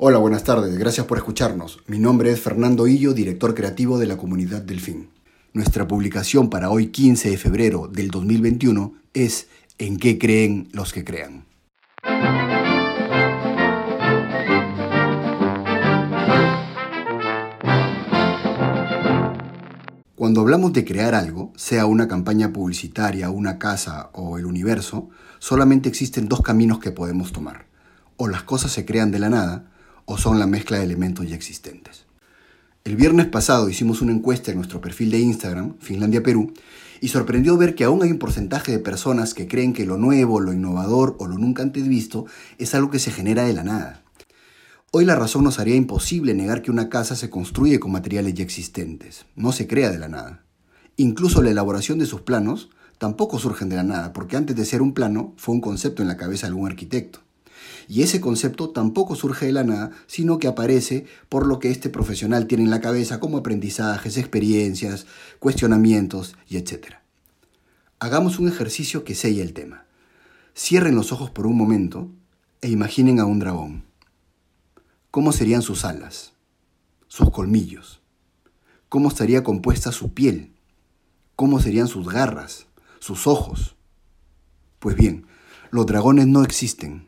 [0.00, 1.80] Hola, buenas tardes, gracias por escucharnos.
[1.88, 5.10] Mi nombre es Fernando Hillo, director creativo de la comunidad Delfín.
[5.52, 11.02] Nuestra publicación para hoy 15 de febrero del 2021 es ¿En qué creen los que
[11.02, 11.46] crean?
[20.14, 25.08] Cuando hablamos de crear algo, sea una campaña publicitaria, una casa o el universo,
[25.40, 27.66] solamente existen dos caminos que podemos tomar.
[28.16, 29.72] O las cosas se crean de la nada,
[30.10, 32.06] o son la mezcla de elementos ya existentes.
[32.82, 36.54] El viernes pasado hicimos una encuesta en nuestro perfil de Instagram, Finlandia Perú,
[37.02, 40.40] y sorprendió ver que aún hay un porcentaje de personas que creen que lo nuevo,
[40.40, 42.24] lo innovador o lo nunca antes visto
[42.56, 44.02] es algo que se genera de la nada.
[44.92, 48.44] Hoy la razón nos haría imposible negar que una casa se construye con materiales ya
[48.44, 50.42] existentes, no se crea de la nada.
[50.96, 54.80] Incluso la elaboración de sus planos tampoco surgen de la nada, porque antes de ser
[54.80, 57.27] un plano fue un concepto en la cabeza de algún arquitecto.
[57.88, 61.88] Y ese concepto tampoco surge de la nada, sino que aparece por lo que este
[61.88, 65.06] profesional tiene en la cabeza como aprendizajes, experiencias,
[65.38, 66.96] cuestionamientos y etc.
[67.98, 69.84] Hagamos un ejercicio que sella el tema.
[70.54, 72.10] Cierren los ojos por un momento
[72.60, 73.84] e imaginen a un dragón.
[75.10, 76.32] ¿Cómo serían sus alas?
[77.06, 78.00] ¿Sus colmillos?
[78.90, 80.52] ¿Cómo estaría compuesta su piel?
[81.36, 82.66] ¿Cómo serían sus garras?
[82.98, 83.76] ¿Sus ojos?
[84.78, 85.26] Pues bien,
[85.70, 87.07] los dragones no existen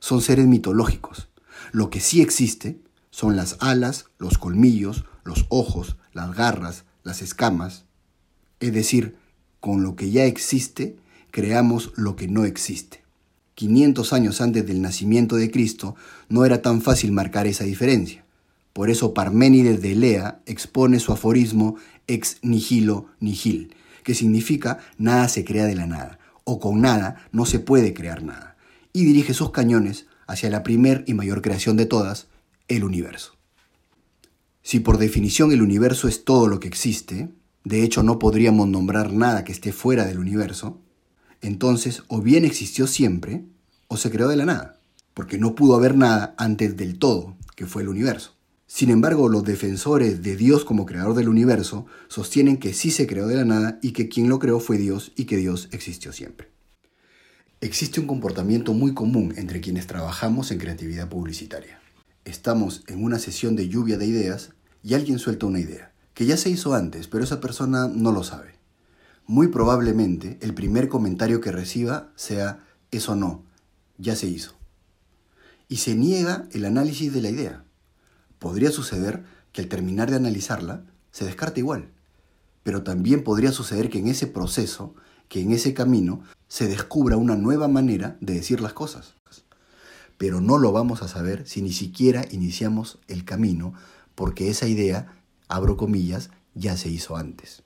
[0.00, 1.28] son seres mitológicos.
[1.70, 7.84] Lo que sí existe son las alas, los colmillos, los ojos, las garras, las escamas.
[8.58, 9.16] Es decir,
[9.60, 10.96] con lo que ya existe,
[11.30, 13.02] creamos lo que no existe.
[13.54, 15.94] 500 años antes del nacimiento de Cristo
[16.28, 18.24] no era tan fácil marcar esa diferencia.
[18.72, 21.76] Por eso Parménides de Lea expone su aforismo
[22.06, 27.44] ex nihilo nihil, que significa nada se crea de la nada, o con nada no
[27.44, 28.49] se puede crear nada
[28.92, 32.28] y dirige sus cañones hacia la primer y mayor creación de todas,
[32.68, 33.32] el universo.
[34.62, 37.30] Si por definición el universo es todo lo que existe,
[37.64, 40.80] de hecho no podríamos nombrar nada que esté fuera del universo,
[41.40, 43.44] entonces o bien existió siempre
[43.88, 44.80] o se creó de la nada,
[45.14, 48.36] porque no pudo haber nada antes del todo, que fue el universo.
[48.66, 53.26] Sin embargo, los defensores de Dios como creador del universo sostienen que sí se creó
[53.26, 56.50] de la nada y que quien lo creó fue Dios y que Dios existió siempre.
[57.62, 61.78] Existe un comportamiento muy común entre quienes trabajamos en creatividad publicitaria.
[62.24, 66.38] Estamos en una sesión de lluvia de ideas y alguien suelta una idea, que ya
[66.38, 68.54] se hizo antes, pero esa persona no lo sabe.
[69.26, 72.60] Muy probablemente el primer comentario que reciba sea,
[72.92, 73.44] eso no,
[73.98, 74.54] ya se hizo.
[75.68, 77.64] Y se niega el análisis de la idea.
[78.38, 79.22] Podría suceder
[79.52, 81.90] que al terminar de analizarla, se descarte igual.
[82.62, 84.94] Pero también podría suceder que en ese proceso
[85.30, 89.14] que en ese camino se descubra una nueva manera de decir las cosas.
[90.18, 93.72] Pero no lo vamos a saber si ni siquiera iniciamos el camino,
[94.16, 95.14] porque esa idea,
[95.46, 97.62] abro comillas, ya se hizo antes.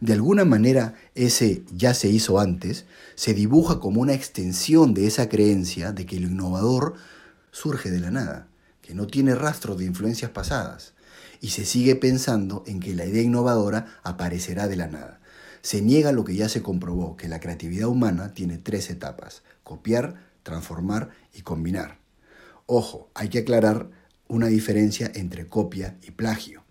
[0.00, 5.28] De alguna manera, ese ya se hizo antes se dibuja como una extensión de esa
[5.28, 6.94] creencia de que lo innovador
[7.50, 8.46] surge de la nada,
[8.80, 10.94] que no tiene rastros de influencias pasadas,
[11.40, 15.20] y se sigue pensando en que la idea innovadora aparecerá de la nada
[15.66, 20.14] se niega lo que ya se comprobó, que la creatividad humana tiene tres etapas, copiar,
[20.44, 21.98] transformar y combinar.
[22.66, 23.90] Ojo, hay que aclarar
[24.28, 26.62] una diferencia entre copia y plagio.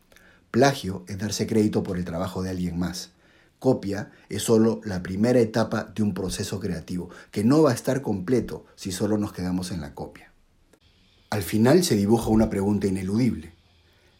[0.49, 3.11] Plagio es darse crédito por el trabajo de alguien más.
[3.59, 8.01] Copia es solo la primera etapa de un proceso creativo, que no va a estar
[8.01, 10.31] completo si solo nos quedamos en la copia.
[11.31, 13.55] Al final se dibuja una pregunta ineludible.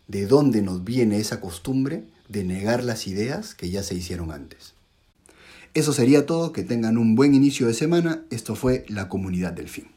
[0.09, 4.73] ¿De dónde nos viene esa costumbre de negar las ideas que ya se hicieron antes.
[5.73, 9.67] Eso sería todo, que tengan un buen inicio de semana, esto fue la comunidad del
[9.67, 9.94] fin.